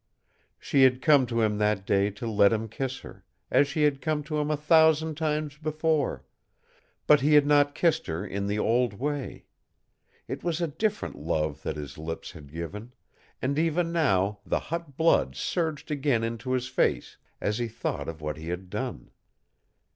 [0.57, 4.01] She had come to him that day to let him kiss her, as she had
[4.01, 6.25] come to him a thousand times before;
[7.05, 9.45] but he had not kissed her in the old way.
[10.27, 12.93] It was a different love that his lips had given,
[13.43, 18.21] and even now the hot blood surged again into his face as he thought of
[18.21, 19.11] what he had done.